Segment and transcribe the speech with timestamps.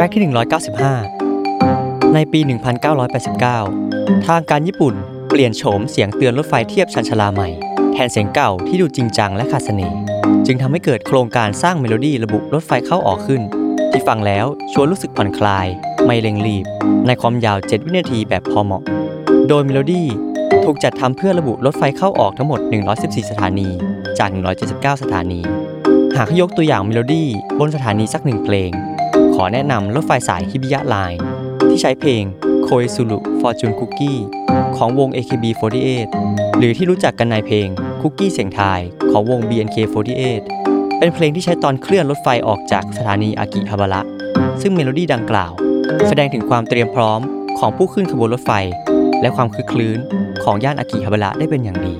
[0.00, 0.22] แรกที่
[1.24, 2.40] 195 ในปี
[3.52, 4.94] 1989 ทางการญี่ปุ่น
[5.28, 7.48] เปลี่ยนโฉมเสียงเตือนรถไฟเทียบชานชาลาใหม่
[7.92, 9.98] แทนเสียงเก่าที่ดูจริงจังและขาดเสน่ห์
[10.46, 13.42] จึงทำให้เกิดโครงการสร้างเมโลดี้ระบุรถไฟเข้าออกขึ้น
[13.90, 15.66] ที่ฟังแล้วชวนรู้สึกผ่อนคลาย
[16.06, 16.64] ไม่เร่งรีบ
[17.06, 18.82] ในความยาว 7 วินาทีแบบพอเหมาะ
[19.48, 20.08] โดยเมโลดี้
[20.64, 22.60] ถูกจัดทำเพื่อระบุรถไฟเข้าออกทั้งหมด
[22.94, 23.68] 114 สถานี
[24.18, 24.30] จาก
[24.66, 25.40] 179 สถานี
[26.16, 27.28] หากยกตัวอย่างเมโลดี้
[27.58, 28.72] บนสถานีสักหนึ่งเพลง
[29.42, 31.20] ขอแนะนำรถไฟสายฮิบิยะไลน์
[31.68, 32.22] ที่ใช้เพลง
[32.66, 34.20] 恋する Fortune Cookie
[34.76, 36.08] ของวง AKB48
[36.58, 37.68] หรือที่รู้จักกันในเพลง
[38.00, 40.42] Cookie เสียงทายของวง BNK48
[40.98, 44.00] เป็นเพลงที่ใช้ตอนเคลื่อนรถไฟออกจากสถานีอากิฮาบาระ
[44.62, 45.52] ซึ่งเมโลดี้ดังกล่าว
[46.08, 47.20] แสดงถึงความเตรียมพร้อม
[47.58, 48.52] ของผู้ขึ้นขบวนรถไฟ
[49.22, 49.98] และความคึกครื้น
[50.44, 51.94] ของย่านอากิฮาบาระได้เป็นอย่างดี